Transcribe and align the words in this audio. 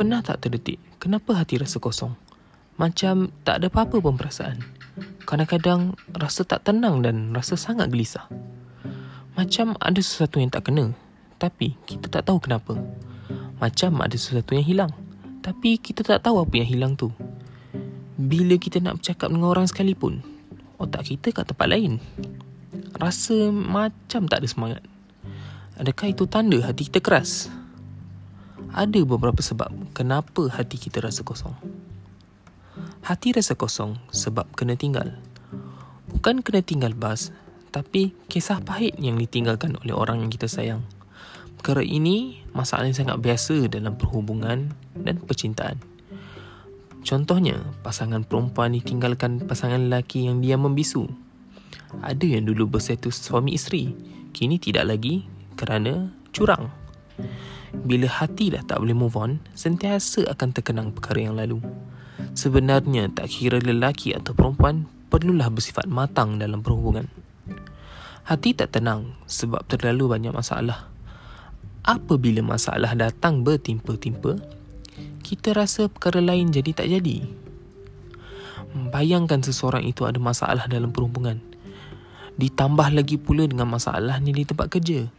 Pernah 0.00 0.24
tak 0.24 0.48
terdetik 0.48 0.80
kenapa 0.96 1.36
hati 1.36 1.60
rasa 1.60 1.76
kosong? 1.76 2.16
Macam 2.80 3.28
tak 3.44 3.60
ada 3.60 3.68
apa-apa 3.68 4.00
pun 4.00 4.16
perasaan. 4.16 4.56
Kadang-kadang 5.28 5.92
rasa 6.16 6.40
tak 6.48 6.64
tenang 6.64 7.04
dan 7.04 7.36
rasa 7.36 7.52
sangat 7.60 7.92
gelisah. 7.92 8.24
Macam 9.36 9.76
ada 9.76 10.00
sesuatu 10.00 10.40
yang 10.40 10.48
tak 10.48 10.72
kena, 10.72 10.96
tapi 11.36 11.76
kita 11.84 12.08
tak 12.08 12.32
tahu 12.32 12.40
kenapa. 12.40 12.80
Macam 13.60 14.00
ada 14.00 14.16
sesuatu 14.16 14.56
yang 14.56 14.64
hilang, 14.64 14.92
tapi 15.44 15.76
kita 15.76 16.00
tak 16.00 16.24
tahu 16.24 16.40
apa 16.40 16.54
yang 16.56 16.68
hilang 16.72 16.92
tu. 16.96 17.12
Bila 18.16 18.56
kita 18.56 18.80
nak 18.80 19.04
bercakap 19.04 19.28
dengan 19.28 19.52
orang 19.52 19.68
sekalipun, 19.68 20.24
otak 20.80 21.12
kita 21.12 21.28
kat 21.28 21.44
tempat 21.44 21.68
lain. 21.76 22.00
Rasa 22.96 23.52
macam 23.52 24.24
tak 24.32 24.40
ada 24.40 24.48
semangat. 24.48 24.80
Adakah 25.76 26.08
itu 26.08 26.24
tanda 26.24 26.56
hati 26.64 26.88
kita 26.88 27.04
keras? 27.04 27.52
Ada 28.70 29.02
beberapa 29.02 29.42
sebab 29.42 29.66
kenapa 29.90 30.46
hati 30.46 30.78
kita 30.78 31.02
rasa 31.02 31.26
kosong. 31.26 31.54
Hati 33.02 33.34
rasa 33.34 33.58
kosong 33.58 33.98
sebab 34.14 34.46
kena 34.54 34.78
tinggal. 34.78 35.18
Bukan 36.06 36.46
kena 36.46 36.62
tinggal 36.62 36.94
bas, 36.94 37.34
tapi 37.74 38.14
kisah 38.30 38.62
pahit 38.62 38.94
yang 39.02 39.18
ditinggalkan 39.18 39.74
oleh 39.82 39.90
orang 39.90 40.22
yang 40.22 40.30
kita 40.30 40.46
sayang. 40.46 40.86
Perkara 41.58 41.82
ini 41.82 42.46
masalah 42.54 42.86
yang 42.86 42.94
sangat 42.94 43.18
biasa 43.18 43.66
dalam 43.66 43.98
perhubungan 43.98 44.70
dan 44.94 45.18
percintaan. 45.18 45.82
Contohnya, 47.02 47.58
pasangan 47.82 48.22
perempuan 48.22 48.76
ditinggalkan 48.76 49.50
pasangan 49.50 49.82
lelaki 49.82 50.30
yang 50.30 50.38
dia 50.38 50.54
membisu. 50.54 51.10
Ada 52.06 52.38
yang 52.38 52.46
dulu 52.46 52.70
berstatus 52.70 53.18
suami 53.18 53.58
isteri, 53.58 53.90
kini 54.30 54.62
tidak 54.62 54.94
lagi 54.94 55.26
kerana 55.58 56.14
curang. 56.30 56.70
Bila 57.70 58.10
hati 58.10 58.50
dah 58.50 58.66
tak 58.66 58.82
boleh 58.82 58.96
move 58.98 59.14
on, 59.14 59.38
sentiasa 59.54 60.26
akan 60.26 60.48
terkenang 60.50 60.90
perkara 60.90 61.30
yang 61.30 61.38
lalu. 61.38 61.62
Sebenarnya 62.34 63.10
tak 63.10 63.30
kira 63.30 63.62
lelaki 63.62 64.14
atau 64.14 64.34
perempuan 64.34 64.90
perlulah 65.10 65.50
bersifat 65.50 65.86
matang 65.90 66.38
dalam 66.38 66.62
perhubungan. 66.62 67.06
Hati 68.26 68.54
tak 68.54 68.78
tenang 68.78 69.18
sebab 69.26 69.66
terlalu 69.66 70.06
banyak 70.06 70.30
masalah. 70.30 70.86
Apabila 71.82 72.44
masalah 72.44 72.94
datang 72.94 73.42
bertimpa-timpa, 73.42 74.38
kita 75.24 75.56
rasa 75.56 75.90
perkara 75.90 76.22
lain 76.22 76.54
jadi 76.54 76.70
tak 76.76 76.86
jadi. 76.92 77.26
Bayangkan 78.94 79.42
seseorang 79.42 79.82
itu 79.82 80.06
ada 80.06 80.22
masalah 80.22 80.70
dalam 80.70 80.94
perhubungan. 80.94 81.42
Ditambah 82.38 82.94
lagi 82.94 83.18
pula 83.18 83.50
dengan 83.50 83.66
masalahnya 83.66 84.30
di 84.30 84.46
tempat 84.46 84.70
kerja. 84.70 85.10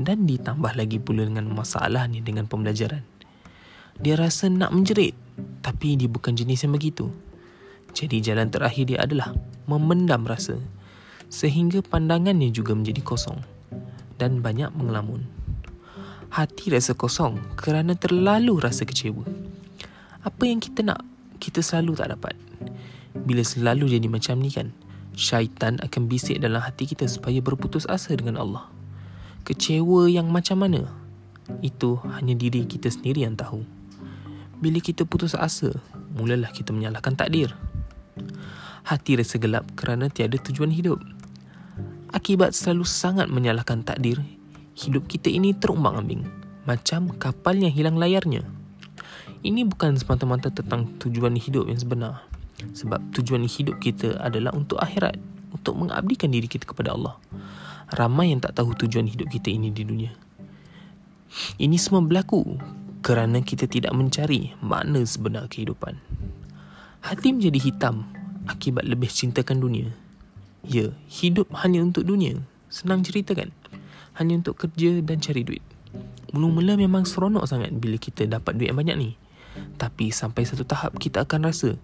Dan 0.00 0.24
ditambah 0.24 0.72
lagi 0.72 0.96
pula 0.96 1.28
dengan 1.28 1.52
masalahnya 1.52 2.24
dengan 2.24 2.48
pembelajaran. 2.48 3.04
Dia 4.00 4.16
rasa 4.16 4.48
nak 4.48 4.72
menjerit. 4.72 5.12
Tapi 5.60 6.00
dia 6.00 6.08
bukan 6.08 6.32
jenis 6.32 6.64
yang 6.64 6.72
begitu. 6.72 7.12
Jadi 7.92 8.24
jalan 8.24 8.48
terakhir 8.48 8.88
dia 8.88 9.04
adalah 9.04 9.36
memendam 9.68 10.24
rasa. 10.24 10.56
Sehingga 11.28 11.84
pandangannya 11.84 12.48
juga 12.48 12.72
menjadi 12.72 13.04
kosong. 13.04 13.44
Dan 14.16 14.40
banyak 14.40 14.72
mengelamun 14.72 15.40
hati 16.30 16.70
rasa 16.70 16.94
kosong 16.94 17.42
kerana 17.58 17.98
terlalu 17.98 18.62
rasa 18.62 18.86
kecewa. 18.86 19.26
Apa 20.22 20.46
yang 20.46 20.62
kita 20.62 20.86
nak, 20.86 21.02
kita 21.42 21.58
selalu 21.58 21.98
tak 21.98 22.14
dapat. 22.14 22.34
Bila 23.26 23.42
selalu 23.42 23.98
jadi 23.98 24.06
macam 24.06 24.38
ni 24.38 24.54
kan, 24.54 24.70
syaitan 25.18 25.82
akan 25.82 26.06
bisik 26.06 26.38
dalam 26.38 26.62
hati 26.62 26.86
kita 26.86 27.10
supaya 27.10 27.42
berputus 27.42 27.82
asa 27.90 28.14
dengan 28.14 28.38
Allah. 28.38 28.70
Kecewa 29.44 30.06
yang 30.06 30.28
macam 30.28 30.62
mana? 30.62 30.88
Itu 31.64 31.98
hanya 32.16 32.36
diri 32.36 32.68
kita 32.68 32.92
sendiri 32.92 33.26
yang 33.26 33.34
tahu. 33.34 33.64
Bila 34.60 34.78
kita 34.78 35.08
putus 35.08 35.32
asa, 35.32 35.72
mulalah 36.12 36.52
kita 36.52 36.70
menyalahkan 36.70 37.16
takdir. 37.16 37.56
Hati 38.84 39.16
rasa 39.16 39.40
gelap 39.40 39.64
kerana 39.76 40.12
tiada 40.12 40.36
tujuan 40.36 40.68
hidup. 40.70 41.00
Akibat 42.12 42.52
selalu 42.52 42.84
sangat 42.84 43.30
menyalahkan 43.30 43.86
takdir, 43.86 44.20
hidup 44.76 45.06
kita 45.06 45.30
ini 45.30 45.56
terumbang 45.56 45.96
ambing 45.96 46.22
macam 46.68 47.08
kapal 47.16 47.56
yang 47.56 47.72
hilang 47.72 47.96
layarnya. 47.96 48.44
Ini 49.40 49.64
bukan 49.64 49.96
semata-mata 49.96 50.52
tentang 50.52 50.86
tujuan 51.00 51.32
hidup 51.34 51.64
yang 51.66 51.80
sebenar. 51.80 52.28
Sebab 52.76 53.00
tujuan 53.16 53.48
hidup 53.48 53.80
kita 53.80 54.20
adalah 54.20 54.52
untuk 54.52 54.76
akhirat, 54.76 55.16
untuk 55.48 55.80
mengabdikan 55.80 56.28
diri 56.28 56.44
kita 56.44 56.68
kepada 56.68 56.92
Allah. 56.92 57.16
Ramai 57.94 58.30
yang 58.30 58.40
tak 58.42 58.58
tahu 58.58 58.74
tujuan 58.74 59.10
hidup 59.10 59.30
kita 59.30 59.50
ini 59.50 59.74
di 59.74 59.82
dunia. 59.82 60.12
Ini 61.58 61.76
semua 61.78 62.02
berlaku 62.02 62.58
kerana 63.02 63.42
kita 63.42 63.66
tidak 63.66 63.94
mencari 63.94 64.54
makna 64.62 65.02
sebenar 65.06 65.46
kehidupan. 65.50 65.98
Hati 67.00 67.34
menjadi 67.34 67.58
hitam 67.58 68.06
akibat 68.46 68.86
lebih 68.86 69.10
cintakan 69.10 69.62
dunia. 69.62 69.90
Ya, 70.62 70.92
hidup 71.08 71.48
hanya 71.64 71.80
untuk 71.80 72.04
dunia. 72.04 72.38
Senang 72.70 73.02
cerita 73.02 73.34
kan? 73.34 73.50
hanya 74.20 74.36
untuk 74.36 74.60
kerja 74.60 75.00
dan 75.00 75.16
cari 75.16 75.40
duit. 75.40 75.64
Mula-mula 76.36 76.76
memang 76.76 77.08
seronok 77.08 77.48
sangat 77.48 77.72
bila 77.72 77.96
kita 77.96 78.28
dapat 78.28 78.60
duit 78.60 78.68
yang 78.70 78.78
banyak 78.78 78.96
ni. 79.00 79.10
Tapi 79.80 80.12
sampai 80.14 80.46
satu 80.46 80.62
tahap 80.62 80.94
kita 81.00 81.26
akan 81.26 81.48
rasa, 81.48 81.74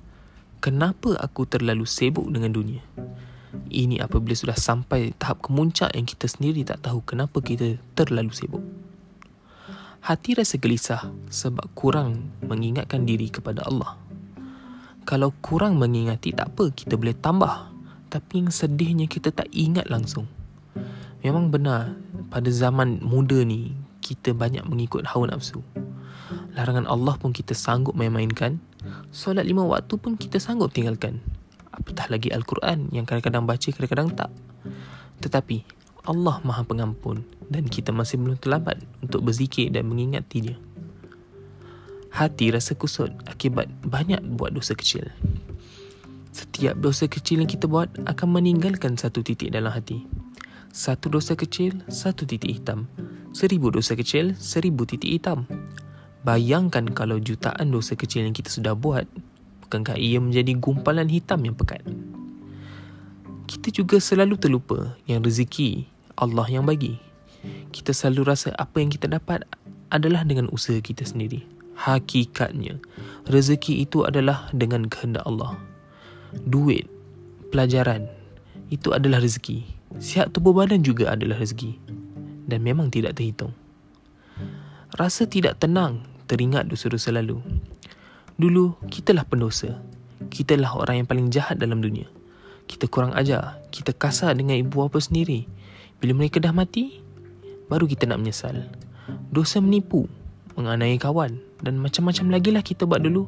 kenapa 0.62 1.16
aku 1.18 1.48
terlalu 1.48 1.88
sibuk 1.88 2.28
dengan 2.30 2.52
dunia? 2.54 2.84
Ini 3.76 4.00
apabila 4.00 4.32
sudah 4.32 4.56
sampai 4.56 5.12
tahap 5.20 5.44
kemuncak 5.44 5.92
yang 5.92 6.08
kita 6.08 6.24
sendiri 6.24 6.64
tak 6.64 6.80
tahu 6.88 7.04
kenapa 7.04 7.44
kita 7.44 7.76
terlalu 7.92 8.32
sibuk. 8.32 8.64
Hati 10.00 10.32
rasa 10.32 10.56
gelisah 10.56 11.12
sebab 11.28 11.68
kurang 11.76 12.32
mengingatkan 12.40 13.04
diri 13.04 13.28
kepada 13.28 13.60
Allah. 13.68 14.00
Kalau 15.04 15.28
kurang 15.44 15.76
mengingati 15.76 16.32
tak 16.32 16.56
apa, 16.56 16.72
kita 16.72 16.96
boleh 16.96 17.12
tambah. 17.20 17.68
Tapi 18.08 18.40
yang 18.40 18.48
sedihnya 18.48 19.12
kita 19.12 19.28
tak 19.28 19.52
ingat 19.52 19.92
langsung. 19.92 20.24
Memang 21.20 21.52
benar 21.52 22.00
pada 22.32 22.48
zaman 22.48 23.04
muda 23.04 23.44
ni 23.44 23.76
kita 24.00 24.32
banyak 24.32 24.64
mengikut 24.64 25.04
hawa 25.04 25.36
nafsu. 25.36 25.60
Larangan 26.56 26.88
Allah 26.88 27.20
pun 27.20 27.36
kita 27.36 27.52
sanggup 27.52 27.92
main-mainkan. 27.92 28.56
Solat 29.12 29.44
lima 29.44 29.68
waktu 29.68 30.00
pun 30.00 30.16
kita 30.16 30.40
sanggup 30.40 30.72
tinggalkan. 30.72 31.20
Apatah 31.86 32.10
lagi 32.10 32.34
Al-Quran 32.34 32.90
yang 32.90 33.06
kadang-kadang 33.06 33.46
baca, 33.46 33.68
kadang-kadang 33.70 34.10
tak. 34.18 34.30
Tetapi 35.22 35.62
Allah 36.10 36.42
maha 36.42 36.66
pengampun 36.66 37.22
dan 37.46 37.70
kita 37.70 37.94
masih 37.94 38.18
belum 38.18 38.42
terlambat 38.42 38.82
untuk 39.06 39.22
berzikir 39.22 39.70
dan 39.70 39.86
mengingati 39.86 40.50
dia. 40.50 40.58
Hati 42.10 42.50
rasa 42.50 42.74
kusut 42.74 43.14
akibat 43.30 43.70
banyak 43.86 44.18
buat 44.34 44.50
dosa 44.50 44.74
kecil. 44.74 45.06
Setiap 46.34 46.74
dosa 46.82 47.06
kecil 47.06 47.46
yang 47.46 47.50
kita 47.50 47.70
buat 47.70 47.86
akan 48.02 48.28
meninggalkan 48.34 48.98
satu 48.98 49.22
titik 49.22 49.54
dalam 49.54 49.70
hati. 49.70 50.02
Satu 50.74 51.06
dosa 51.06 51.38
kecil, 51.38 51.86
satu 51.86 52.26
titik 52.26 52.50
hitam. 52.50 52.90
Seribu 53.30 53.70
dosa 53.70 53.94
kecil, 53.94 54.34
seribu 54.34 54.82
titik 54.90 55.22
hitam. 55.22 55.46
Bayangkan 56.26 56.90
kalau 56.90 57.22
jutaan 57.22 57.70
dosa 57.70 57.94
kecil 57.94 58.26
yang 58.26 58.34
kita 58.34 58.50
sudah 58.50 58.74
buat, 58.74 59.06
bukankah 59.66 59.98
ia 59.98 60.22
menjadi 60.22 60.54
gumpalan 60.54 61.10
hitam 61.10 61.42
yang 61.42 61.58
pekat? 61.58 61.82
Kita 63.50 63.74
juga 63.74 63.98
selalu 63.98 64.38
terlupa 64.38 64.94
yang 65.10 65.26
rezeki 65.26 65.86
Allah 66.14 66.46
yang 66.46 66.64
bagi. 66.64 66.98
Kita 67.74 67.90
selalu 67.90 68.30
rasa 68.30 68.54
apa 68.56 68.78
yang 68.78 68.90
kita 68.90 69.10
dapat 69.10 69.42
adalah 69.90 70.22
dengan 70.22 70.50
usaha 70.54 70.78
kita 70.78 71.02
sendiri. 71.02 71.42
Hakikatnya, 71.76 72.80
rezeki 73.28 73.84
itu 73.84 74.08
adalah 74.08 74.48
dengan 74.56 74.88
kehendak 74.88 75.22
Allah. 75.28 75.54
Duit, 76.48 76.88
pelajaran, 77.52 78.08
itu 78.72 78.90
adalah 78.96 79.20
rezeki. 79.20 79.62
Sihat 80.00 80.34
tubuh 80.34 80.56
badan 80.56 80.82
juga 80.82 81.14
adalah 81.14 81.38
rezeki 81.38 81.78
dan 82.48 82.64
memang 82.64 82.90
tidak 82.90 83.14
terhitung. 83.18 83.54
Rasa 84.96 85.28
tidak 85.28 85.60
tenang 85.60 86.02
teringat 86.26 86.66
dosa-dosa 86.66 87.14
lalu. 87.14 87.38
Dulu, 88.36 88.76
kitalah 88.92 89.24
pendosa. 89.24 89.80
Kitalah 90.28 90.76
orang 90.76 91.00
yang 91.00 91.08
paling 91.08 91.28
jahat 91.32 91.56
dalam 91.56 91.80
dunia. 91.80 92.04
Kita 92.68 92.84
kurang 92.84 93.16
ajar, 93.16 93.62
kita 93.72 93.96
kasar 93.96 94.36
dengan 94.36 94.60
ibu 94.60 94.84
bapa 94.84 95.00
sendiri. 95.00 95.48
Bila 95.96 96.12
mereka 96.12 96.36
dah 96.36 96.52
mati, 96.52 97.00
baru 97.72 97.88
kita 97.88 98.04
nak 98.04 98.20
menyesal. 98.20 98.68
Dosa 99.32 99.62
menipu, 99.64 100.04
menganiaya 100.58 101.00
kawan 101.00 101.40
dan 101.64 101.80
macam-macam 101.80 102.26
lagi 102.28 102.50
lah 102.52 102.60
kita 102.60 102.84
buat 102.84 103.00
dulu. 103.00 103.24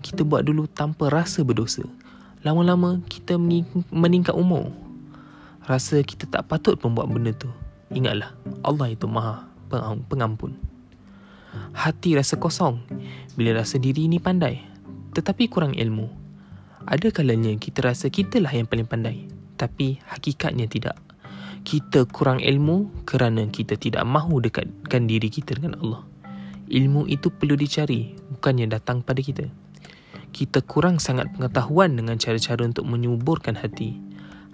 Kita 0.00 0.24
buat 0.24 0.48
dulu 0.48 0.64
tanpa 0.72 1.12
rasa 1.12 1.44
berdosa. 1.44 1.84
Lama-lama 2.40 3.04
kita 3.12 3.36
meningkat 3.92 4.32
umur 4.32 4.72
rasa 5.68 6.00
kita 6.00 6.24
tak 6.24 6.48
patut 6.48 6.80
pun 6.80 6.96
buat 6.96 7.04
benda 7.06 7.36
tu. 7.36 7.52
Ingatlah, 7.92 8.32
Allah 8.64 8.88
itu 8.90 9.04
maha 9.04 9.44
pengampun. 10.08 10.56
Hati 11.70 12.18
rasa 12.18 12.36
kosong 12.36 12.82
bila 13.38 13.62
rasa 13.62 13.78
diri 13.78 14.10
ini 14.10 14.18
pandai 14.18 14.70
tetapi 15.14 15.50
kurang 15.50 15.74
ilmu. 15.74 16.06
Ada 16.86 17.12
kalanya 17.12 17.52
kita 17.60 17.84
rasa 17.84 18.08
kitalah 18.08 18.50
yang 18.54 18.66
paling 18.66 18.88
pandai 18.88 19.26
tapi 19.60 20.00
hakikatnya 20.08 20.64
tidak. 20.64 20.96
Kita 21.60 22.08
kurang 22.08 22.40
ilmu 22.40 23.04
kerana 23.04 23.44
kita 23.52 23.76
tidak 23.76 24.00
mahu 24.08 24.40
dekatkan 24.40 25.04
diri 25.04 25.28
kita 25.28 25.60
dengan 25.60 25.76
Allah. 25.84 26.02
Ilmu 26.70 27.04
itu 27.10 27.28
perlu 27.28 27.58
dicari, 27.58 28.16
bukannya 28.32 28.70
datang 28.70 29.04
pada 29.04 29.20
kita. 29.20 29.44
Kita 30.32 30.64
kurang 30.64 31.02
sangat 31.02 31.28
pengetahuan 31.36 31.98
dengan 31.98 32.16
cara-cara 32.16 32.64
untuk 32.64 32.88
menyuburkan 32.88 33.60
hati. 33.60 33.98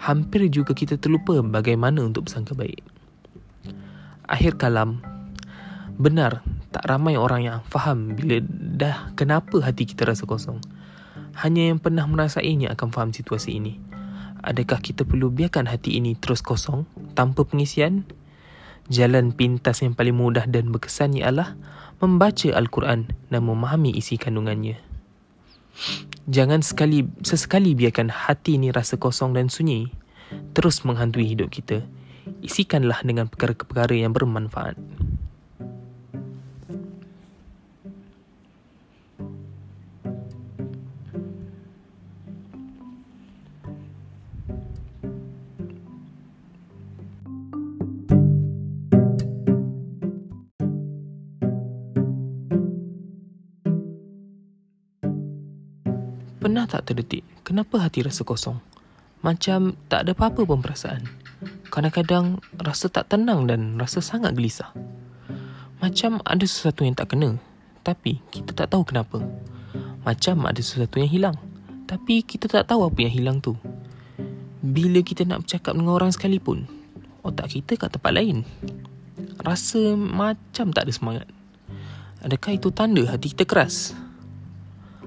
Hampir 0.03 0.51
juga 0.51 0.75
kita 0.75 0.99
terlupa 0.99 1.39
bagaimana 1.45 2.03
untuk 2.03 2.27
bersangka 2.27 2.59
baik. 2.59 2.83
Akhir 4.27 4.59
kalam, 4.59 4.99
benar 6.01 6.43
tak 6.77 6.93
ramai 6.93 7.17
orang 7.17 7.41
yang 7.41 7.59
faham 7.73 8.13
bila 8.13 8.37
dah 8.77 9.09
kenapa 9.17 9.65
hati 9.65 9.89
kita 9.89 10.05
rasa 10.05 10.29
kosong. 10.29 10.61
Hanya 11.41 11.73
yang 11.73 11.81
pernah 11.81 12.05
merasainya 12.05 12.69
akan 12.77 12.93
faham 12.93 13.11
situasi 13.17 13.57
ini. 13.57 13.81
Adakah 14.45 14.85
kita 14.85 15.09
perlu 15.09 15.33
biarkan 15.33 15.73
hati 15.73 15.97
ini 15.97 16.13
terus 16.21 16.45
kosong 16.45 16.85
tanpa 17.17 17.49
pengisian? 17.49 18.05
Jalan 18.93 19.33
pintas 19.33 19.81
yang 19.81 19.97
paling 19.97 20.21
mudah 20.21 20.45
dan 20.45 20.69
berkesan 20.69 21.17
ialah 21.17 21.57
membaca 21.97 22.53
Al-Quran 22.53 23.09
dan 23.33 23.41
memahami 23.41 23.97
isi 23.97 24.21
kandungannya. 24.21 24.77
Jangan 26.29 26.61
sekali 26.61 27.09
sesekali 27.25 27.73
biarkan 27.73 28.13
hati 28.13 28.61
ini 28.61 28.69
rasa 28.69 29.01
kosong 29.01 29.33
dan 29.33 29.49
sunyi 29.49 29.89
terus 30.53 30.85
menghantui 30.85 31.25
hidup 31.25 31.49
kita. 31.49 31.89
Isikanlah 32.45 33.01
dengan 33.01 33.33
perkara-perkara 33.33 33.97
yang 33.97 34.13
bermanfaat. 34.13 34.77
Pernah 56.47 56.63
tak 56.71 56.87
terdetik 56.87 57.27
kenapa 57.43 57.83
hati 57.83 58.07
rasa 58.07 58.23
kosong? 58.23 58.63
Macam 59.19 59.75
tak 59.91 60.07
ada 60.07 60.15
apa-apa 60.15 60.47
pun 60.47 60.63
perasaan. 60.63 61.03
Kadang-kadang 61.75 62.39
rasa 62.55 62.87
tak 62.87 63.11
tenang 63.11 63.51
dan 63.51 63.75
rasa 63.75 63.99
sangat 63.99 64.39
gelisah. 64.39 64.71
Macam 65.83 66.23
ada 66.23 66.47
sesuatu 66.47 66.87
yang 66.87 66.95
tak 66.95 67.11
kena, 67.11 67.35
tapi 67.83 68.23
kita 68.31 68.55
tak 68.55 68.71
tahu 68.71 68.87
kenapa. 68.87 69.27
Macam 70.07 70.47
ada 70.47 70.63
sesuatu 70.63 71.03
yang 71.03 71.11
hilang, 71.11 71.35
tapi 71.91 72.23
kita 72.23 72.47
tak 72.47 72.71
tahu 72.71 72.87
apa 72.87 72.99
yang 73.03 73.11
hilang 73.11 73.39
tu. 73.43 73.59
Bila 74.63 75.03
kita 75.03 75.27
nak 75.27 75.43
bercakap 75.43 75.75
dengan 75.75 75.99
orang 75.99 76.15
sekalipun, 76.15 76.71
otak 77.27 77.59
kita 77.59 77.75
kat 77.75 77.91
tempat 77.99 78.15
lain. 78.15 78.47
Rasa 79.43 79.99
macam 79.99 80.71
tak 80.71 80.87
ada 80.87 80.93
semangat. 80.95 81.27
Adakah 82.23 82.55
itu 82.55 82.71
tanda 82.71 83.03
hati 83.03 83.35
kita 83.35 83.43
keras? 83.43 84.06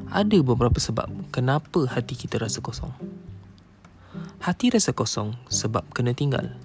Ada 0.09 0.37
beberapa 0.41 0.81
sebab 0.81 1.05
kenapa 1.29 1.85
hati 1.85 2.17
kita 2.17 2.41
rasa 2.41 2.65
kosong. 2.65 2.89
Hati 4.41 4.73
rasa 4.73 4.89
kosong 4.89 5.37
sebab 5.53 5.85
kena 5.93 6.17
tinggal. 6.17 6.57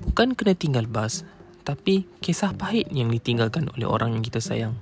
Bukan 0.00 0.32
kena 0.32 0.56
tinggal 0.56 0.88
bas, 0.88 1.28
tapi 1.64 2.08
kisah 2.24 2.56
pahit 2.56 2.88
yang 2.88 3.12
ditinggalkan 3.12 3.68
oleh 3.76 3.84
orang 3.84 4.16
yang 4.16 4.24
kita 4.24 4.40
sayang. 4.40 4.76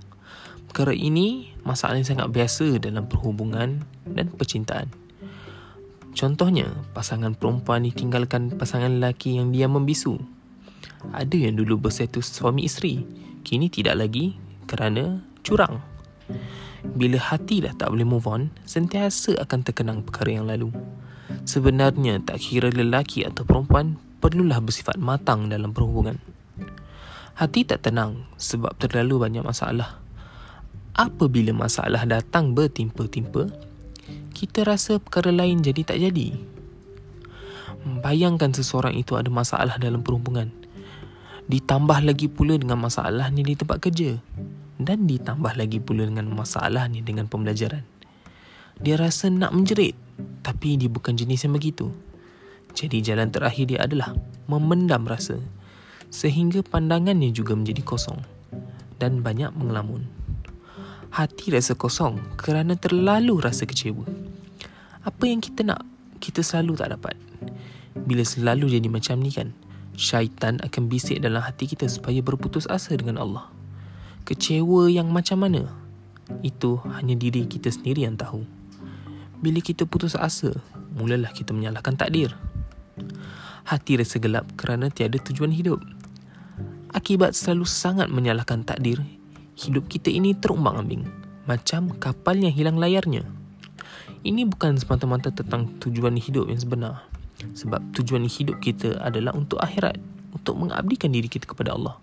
Perkara 0.70 0.94
ini 0.94 1.52
masalah 1.67 1.99
yang 1.99 2.06
sangat 2.06 2.31
biasa 2.31 2.79
dalam 2.79 3.11
perhubungan 3.11 3.82
dan 4.06 4.26
percintaan. 4.31 4.88
Contohnya, 6.12 6.69
pasangan 6.93 7.34
perempuan 7.34 7.88
ditinggalkan 7.88 8.55
pasangan 8.61 9.00
lelaki 9.00 9.40
yang 9.40 9.50
dia 9.50 9.67
membisu. 9.67 10.20
Ada 11.11 11.34
yang 11.34 11.58
dulu 11.58 11.82
berstatus 11.88 12.31
suami 12.31 12.69
isteri, 12.69 13.02
kini 13.43 13.73
tidak 13.73 13.99
lagi 14.06 14.37
kerana 14.70 15.25
curang. 15.43 15.82
Bila 16.82 17.14
hati 17.14 17.62
dah 17.62 17.70
tak 17.79 17.94
boleh 17.94 18.02
move 18.02 18.26
on, 18.26 18.50
sentiasa 18.67 19.38
akan 19.38 19.61
terkenang 19.62 20.02
perkara 20.02 20.43
yang 20.43 20.50
lalu. 20.50 20.75
Sebenarnya 21.46 22.19
tak 22.19 22.43
kira 22.43 22.75
lelaki 22.75 23.23
atau 23.23 23.46
perempuan 23.46 24.02
perlulah 24.19 24.58
bersifat 24.58 24.99
matang 24.99 25.46
dalam 25.46 25.70
perhubungan. 25.70 26.19
Hati 27.38 27.64
tak 27.64 27.87
tenang 27.87 28.26
sebab 28.34 28.75
terlalu 28.82 29.23
banyak 29.23 29.46
masalah. 29.46 30.02
Apabila 30.93 31.55
masalah 31.56 32.05
datang 32.05 32.52
bertimpa-timpa, 32.52 33.49
kita 34.37 34.67
rasa 34.67 34.99
perkara 34.99 35.32
lain 35.32 35.64
jadi 35.64 35.82
tak 35.87 35.99
jadi. 36.02 36.34
Bayangkan 38.05 38.52
seseorang 38.52 38.94
itu 38.99 39.17
ada 39.17 39.31
masalah 39.32 39.79
dalam 39.79 40.05
perhubungan. 40.05 40.52
Ditambah 41.49 42.05
lagi 42.05 42.31
pula 42.31 42.55
dengan 42.58 42.79
masalah 42.79 43.32
ni 43.32 43.43
di 43.43 43.58
tempat 43.58 43.82
kerja 43.82 44.19
dan 44.82 45.06
ditambah 45.06 45.55
lagi 45.55 45.79
pula 45.79 46.06
dengan 46.06 46.31
masalah 46.32 46.87
ni 46.90 47.02
dengan 47.02 47.26
pembelajaran. 47.26 47.82
Dia 48.82 48.99
rasa 48.99 49.31
nak 49.31 49.55
menjerit 49.55 49.94
tapi 50.43 50.75
dia 50.79 50.90
bukan 50.90 51.14
jenis 51.14 51.46
yang 51.46 51.55
begitu. 51.55 51.90
Jadi 52.73 53.05
jalan 53.05 53.29
terakhir 53.29 53.69
dia 53.69 53.84
adalah 53.84 54.17
memendam 54.49 55.05
rasa 55.05 55.38
sehingga 56.12 56.61
pandangannya 56.61 57.32
juga 57.32 57.56
menjadi 57.56 57.81
kosong 57.84 58.20
dan 59.00 59.25
banyak 59.25 59.52
mengelamun. 59.56 60.05
Hati 61.12 61.52
rasa 61.52 61.76
kosong 61.76 62.20
kerana 62.40 62.73
terlalu 62.76 63.40
rasa 63.40 63.69
kecewa. 63.69 64.05
Apa 65.05 65.29
yang 65.29 65.44
kita 65.44 65.67
nak, 65.67 65.84
kita 66.23 66.40
selalu 66.40 66.79
tak 66.81 66.94
dapat. 66.96 67.17
Bila 68.08 68.25
selalu 68.25 68.73
jadi 68.81 68.88
macam 68.88 69.20
ni 69.20 69.29
kan, 69.29 69.52
syaitan 69.93 70.56
akan 70.64 70.88
bisik 70.88 71.20
dalam 71.20 71.44
hati 71.44 71.69
kita 71.69 71.84
supaya 71.90 72.25
berputus 72.25 72.64
asa 72.70 72.96
dengan 72.96 73.20
Allah. 73.20 73.52
Kecewa 74.22 74.86
yang 74.86 75.10
macam 75.10 75.42
mana? 75.42 75.66
Itu 76.46 76.78
hanya 76.94 77.19
diri 77.19 77.42
kita 77.42 77.74
sendiri 77.74 78.06
yang 78.06 78.14
tahu. 78.14 78.46
Bila 79.42 79.58
kita 79.58 79.82
putus 79.82 80.14
asa, 80.14 80.54
mulalah 80.94 81.34
kita 81.34 81.50
menyalahkan 81.50 81.98
takdir. 81.98 82.30
Hati 83.66 83.98
rasa 83.98 84.22
gelap 84.22 84.46
kerana 84.54 84.94
tiada 84.94 85.19
tujuan 85.19 85.50
hidup. 85.50 85.82
Akibat 86.94 87.34
selalu 87.34 87.66
sangat 87.66 88.14
menyalahkan 88.14 88.62
takdir, 88.62 89.02
hidup 89.58 89.90
kita 89.90 90.06
ini 90.14 90.38
terumbang 90.38 90.78
ambing. 90.78 91.02
Macam 91.50 91.90
kapal 91.98 92.38
yang 92.38 92.54
hilang 92.54 92.78
layarnya. 92.78 93.26
Ini 94.22 94.46
bukan 94.46 94.78
semata-mata 94.78 95.34
tentang 95.34 95.66
tujuan 95.82 96.14
hidup 96.14 96.46
yang 96.46 96.62
sebenar. 96.62 97.10
Sebab 97.58 97.82
tujuan 97.98 98.22
hidup 98.30 98.62
kita 98.62 99.02
adalah 99.02 99.34
untuk 99.34 99.58
akhirat. 99.58 99.98
Untuk 100.30 100.62
mengabdikan 100.62 101.10
diri 101.10 101.26
kita 101.26 101.50
kepada 101.50 101.74
Allah 101.74 101.98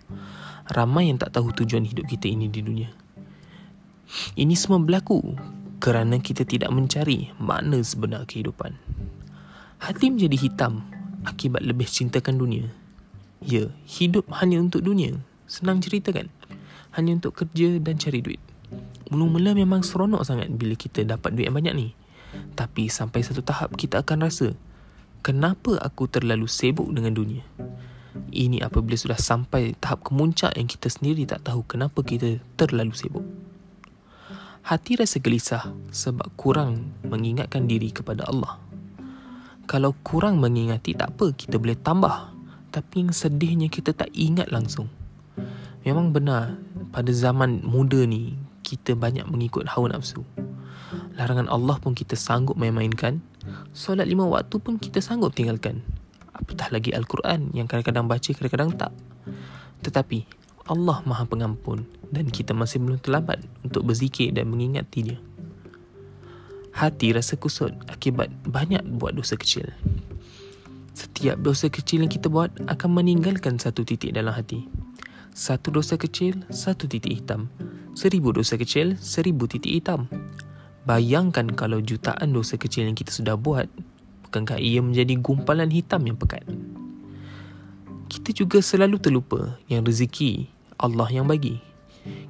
ramai 0.69 1.09
yang 1.09 1.18
tak 1.18 1.33
tahu 1.33 1.49
tujuan 1.54 1.85
hidup 1.85 2.06
kita 2.06 2.30
ini 2.30 2.45
di 2.45 2.61
dunia. 2.61 2.90
Ini 4.38 4.54
semua 4.57 4.81
berlaku 4.81 5.21
kerana 5.81 6.18
kita 6.19 6.45
tidak 6.45 6.69
mencari 6.73 7.33
makna 7.42 7.81
sebenar 7.81 8.26
kehidupan. 8.26 8.78
Hati 9.80 10.11
menjadi 10.11 10.38
hitam 10.38 10.85
akibat 11.23 11.64
lebih 11.64 11.88
cintakan 11.88 12.38
dunia. 12.38 12.68
Ya, 13.40 13.71
hidup 13.88 14.28
hanya 14.35 14.59
untuk 14.59 14.83
dunia. 14.83 15.16
Senang 15.47 15.80
cerita 15.80 16.11
kan? 16.11 16.28
Hanya 16.94 17.16
untuk 17.16 17.33
kerja 17.33 17.80
dan 17.80 17.95
cari 17.95 18.19
duit. 18.19 18.42
Mula-mula 19.09 19.56
memang 19.56 19.81
seronok 19.81 20.21
sangat 20.21 20.52
bila 20.54 20.76
kita 20.76 21.02
dapat 21.07 21.33
duit 21.33 21.47
yang 21.47 21.57
banyak 21.57 21.73
ni. 21.73 21.88
Tapi 22.54 22.92
sampai 22.92 23.26
satu 23.26 23.42
tahap 23.42 23.73
kita 23.73 24.06
akan 24.06 24.28
rasa, 24.28 24.54
kenapa 25.26 25.80
aku 25.81 26.06
terlalu 26.06 26.45
sibuk 26.45 26.92
dengan 26.94 27.16
dunia? 27.16 27.42
Ini 28.30 28.61
apabila 28.61 28.99
sudah 28.99 29.18
sampai 29.18 29.73
tahap 29.80 30.04
kemuncak 30.04 30.54
yang 30.59 30.68
kita 30.68 30.92
sendiri 30.92 31.23
tak 31.23 31.47
tahu 31.47 31.64
kenapa 31.66 32.04
kita 32.04 32.44
terlalu 32.59 32.94
sibuk. 32.94 33.26
Hati 34.68 34.99
rasa 34.99 35.18
gelisah 35.18 35.71
sebab 35.90 36.30
kurang 36.38 36.94
mengingatkan 37.07 37.66
diri 37.66 37.90
kepada 37.90 38.28
Allah. 38.28 38.59
Kalau 39.66 39.97
kurang 40.06 40.38
mengingati 40.38 40.94
tak 40.94 41.18
apa, 41.18 41.33
kita 41.33 41.57
boleh 41.57 41.78
tambah. 41.78 42.33
Tapi 42.69 43.06
yang 43.06 43.14
sedihnya 43.14 43.68
kita 43.71 43.97
tak 43.97 44.14
ingat 44.14 44.54
langsung. 44.54 44.90
Memang 45.81 46.14
benar 46.14 46.59
pada 46.94 47.09
zaman 47.09 47.66
muda 47.66 48.06
ni 48.06 48.38
kita 48.61 48.94
banyak 48.94 49.26
mengikut 49.26 49.66
hawa 49.66 49.90
nafsu. 49.90 50.21
Larangan 51.18 51.49
Allah 51.49 51.81
pun 51.81 51.97
kita 51.97 52.14
sanggup 52.14 52.57
main-mainkan. 52.57 53.26
Solat 53.73 54.06
lima 54.06 54.30
waktu 54.30 54.61
pun 54.61 54.78
kita 54.78 55.02
sanggup 55.02 55.33
tinggalkan 55.33 55.81
apatah 56.40 56.72
lagi 56.72 56.96
Al-Quran 56.96 57.52
yang 57.52 57.68
kadang-kadang 57.68 58.08
baca 58.08 58.30
kadang-kadang 58.31 58.72
tak. 58.80 58.92
Tetapi 59.84 60.26
Allah 60.72 61.04
maha 61.04 61.28
pengampun 61.28 61.84
dan 62.10 62.31
kita 62.31 62.56
masih 62.56 62.80
belum 62.80 63.04
terlambat 63.04 63.44
untuk 63.68 63.84
berzikir 63.84 64.31
dan 64.31 64.48
mengingati 64.48 65.00
dia 65.04 65.19
hati 66.80 67.12
rasa 67.12 67.36
kusut 67.36 67.76
akibat 67.92 68.31
banyak 68.48 68.80
buat 68.96 69.12
dosa 69.12 69.36
kecil. 69.36 69.68
Setiap 70.96 71.36
dosa 71.44 71.68
kecil 71.68 72.08
yang 72.08 72.12
kita 72.12 72.31
buat 72.31 72.52
akan 72.72 73.04
meninggalkan 73.04 73.60
satu 73.60 73.84
titik 73.84 74.16
dalam 74.16 74.31
hati. 74.31 74.64
Satu 75.36 75.76
dosa 75.76 76.00
kecil 76.00 76.40
satu 76.48 76.88
titik 76.88 77.24
hitam. 77.24 77.52
Seribu 77.96 78.31
dosa 78.31 78.56
kecil 78.56 78.96
seribu 78.96 79.44
titik 79.48 79.76
hitam. 79.76 80.08
Bayangkan 80.88 81.52
kalau 81.52 81.84
jutaan 81.84 82.31
dosa 82.31 82.56
kecil 82.56 82.88
yang 82.88 82.96
kita 82.96 83.12
sudah 83.12 83.36
buat 83.36 83.68
bukankah 84.30 84.62
ia 84.62 84.78
menjadi 84.78 85.18
gumpalan 85.18 85.74
hitam 85.74 86.06
yang 86.06 86.14
pekat? 86.14 86.45
Kita 88.06 88.30
juga 88.30 88.62
selalu 88.62 89.02
terlupa 89.02 89.57
yang 89.66 89.81
rezeki 89.81 90.45
Allah 90.78 91.09
yang 91.09 91.26
bagi. 91.26 91.57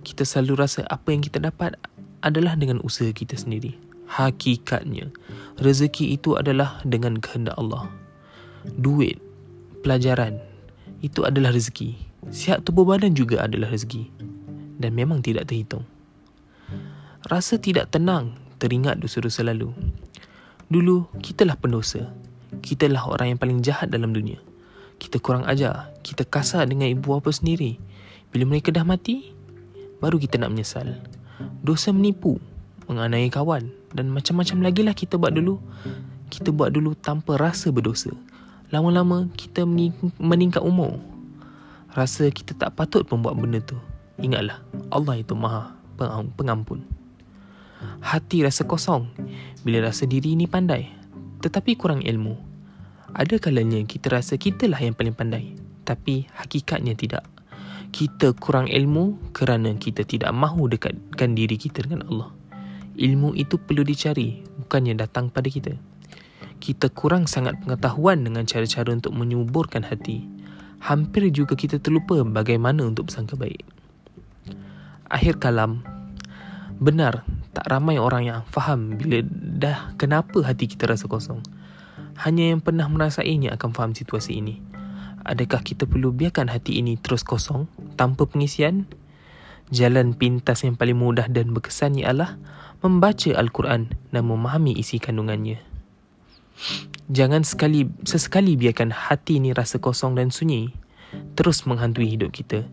kita 0.02 0.26
selalu 0.26 0.66
rasa 0.66 0.82
apa 0.90 1.14
yang 1.14 1.22
kita 1.22 1.40
dapat 1.40 1.78
adalah 2.26 2.56
dengan 2.56 2.82
usaha 2.84 3.08
kita 3.12 3.36
sendiri. 3.36 3.76
Hakikatnya, 4.10 5.14
rezeki 5.62 6.18
itu 6.18 6.34
adalah 6.34 6.82
dengan 6.82 7.22
kehendak 7.22 7.54
Allah. 7.56 7.86
Duit, 8.66 9.22
pelajaran, 9.86 10.42
itu 11.06 11.24
adalah 11.24 11.54
rezeki. 11.54 11.96
Sihat 12.34 12.66
tubuh 12.66 12.84
badan 12.84 13.14
juga 13.14 13.46
adalah 13.46 13.70
rezeki. 13.70 14.10
Dan 14.80 14.98
memang 14.98 15.22
tidak 15.22 15.48
terhitung. 15.48 15.86
Rasa 17.30 17.60
tidak 17.62 17.94
tenang 17.94 18.36
teringat 18.60 19.00
dosa-dosa 19.00 19.46
lalu. 19.46 19.72
Dulu, 20.70 21.10
kitalah 21.26 21.58
pendosa. 21.58 22.14
Kitalah 22.62 23.10
orang 23.10 23.34
yang 23.34 23.40
paling 23.42 23.66
jahat 23.66 23.90
dalam 23.90 24.14
dunia. 24.14 24.38
Kita 25.02 25.18
kurang 25.18 25.50
ajar. 25.50 25.90
Kita 26.06 26.22
kasar 26.30 26.70
dengan 26.70 26.86
ibu 26.86 27.18
bapa 27.18 27.34
sendiri. 27.34 27.82
Bila 28.30 28.46
mereka 28.46 28.70
dah 28.70 28.86
mati, 28.86 29.34
baru 29.98 30.22
kita 30.22 30.38
nak 30.38 30.54
menyesal. 30.54 31.02
Dosa 31.66 31.90
menipu, 31.90 32.38
menganiaya 32.86 33.34
kawan 33.34 33.74
dan 33.98 34.14
macam-macam 34.14 34.62
lagi 34.62 34.82
lah 34.86 34.94
kita 34.94 35.18
buat 35.18 35.34
dulu. 35.34 35.58
Kita 36.30 36.54
buat 36.54 36.70
dulu 36.70 36.94
tanpa 36.94 37.42
rasa 37.42 37.74
berdosa. 37.74 38.14
Lama-lama 38.70 39.26
kita 39.34 39.66
meningkat 40.22 40.62
umur. 40.62 41.02
Rasa 41.98 42.30
kita 42.30 42.54
tak 42.54 42.78
patut 42.78 43.02
pun 43.10 43.26
buat 43.26 43.34
benda 43.34 43.58
tu. 43.58 43.74
Ingatlah, 44.22 44.62
Allah 44.94 45.18
itu 45.18 45.34
maha 45.34 45.74
pengampun. 46.38 46.86
Hati 48.00 48.44
rasa 48.44 48.68
kosong 48.68 49.08
bila 49.64 49.92
rasa 49.92 50.04
diri 50.04 50.36
ini 50.36 50.48
pandai 50.48 50.88
tetapi 51.40 51.80
kurang 51.80 52.04
ilmu. 52.04 52.36
Ada 53.16 53.42
kalanya 53.42 53.82
kita 53.88 54.14
rasa 54.14 54.36
kitalah 54.36 54.80
yang 54.84 54.94
paling 54.94 55.16
pandai 55.16 55.56
tapi 55.88 56.28
hakikatnya 56.38 56.94
tidak. 56.94 57.26
Kita 57.90 58.38
kurang 58.38 58.70
ilmu 58.70 59.34
kerana 59.34 59.74
kita 59.74 60.06
tidak 60.06 60.30
mahu 60.30 60.70
dekatkan 60.70 61.34
diri 61.34 61.58
kita 61.58 61.82
dengan 61.82 62.06
Allah. 62.06 62.30
Ilmu 63.00 63.34
itu 63.34 63.58
perlu 63.58 63.82
dicari 63.82 64.46
bukannya 64.62 64.94
datang 64.94 65.34
pada 65.34 65.50
kita. 65.50 65.74
Kita 66.60 66.92
kurang 66.92 67.26
sangat 67.26 67.58
pengetahuan 67.64 68.22
dengan 68.22 68.46
cara-cara 68.46 68.92
untuk 68.94 69.16
menyuburkan 69.16 69.82
hati. 69.88 70.28
Hampir 70.84 71.32
juga 71.32 71.56
kita 71.56 71.80
terlupa 71.82 72.22
bagaimana 72.22 72.86
untuk 72.86 73.10
bersangka 73.10 73.40
baik. 73.40 73.64
Akhir 75.10 75.42
kalam, 75.42 75.82
benar 76.78 77.26
tak 77.60 77.76
ramai 77.76 78.00
orang 78.00 78.24
yang 78.24 78.40
faham 78.48 78.96
bila 78.96 79.20
dah 79.60 79.92
kenapa 80.00 80.48
hati 80.48 80.72
kita 80.72 80.88
rasa 80.88 81.12
kosong. 81.12 81.44
Hanya 82.24 82.56
yang 82.56 82.64
pernah 82.64 82.88
merasainya 82.88 83.52
akan 83.60 83.76
faham 83.76 83.92
situasi 83.92 84.40
ini. 84.40 84.64
Adakah 85.28 85.60
kita 85.60 85.84
perlu 85.84 86.16
biarkan 86.16 86.48
hati 86.48 86.80
ini 86.80 86.96
terus 86.96 87.28
kosong 87.28 87.68
tanpa 88.00 88.24
pengisian? 88.32 88.88
Jalan 89.76 90.16
pintas 90.16 90.64
yang 90.64 90.80
paling 90.80 90.96
mudah 90.96 91.28
dan 91.28 91.52
berkesan 91.52 92.00
ialah 92.00 92.40
membaca 92.80 93.36
Al-Quran 93.36 93.92
dan 94.16 94.24
memahami 94.24 94.80
isi 94.80 94.96
kandungannya. 94.96 95.60
Jangan 97.12 97.44
sekali 97.44 97.92
sesekali 98.08 98.56
biarkan 98.56 98.96
hati 98.96 99.36
ini 99.36 99.52
rasa 99.52 99.84
kosong 99.84 100.16
dan 100.16 100.32
sunyi 100.32 100.72
terus 101.36 101.68
menghantui 101.68 102.08
hidup 102.08 102.32
kita. 102.32 102.64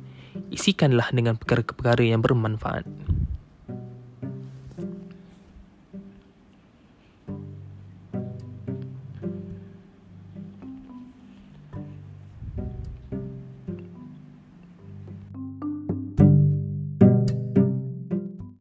Isikanlah 0.54 1.10
dengan 1.10 1.34
perkara-perkara 1.34 2.06
yang 2.06 2.22
bermanfaat. 2.22 2.86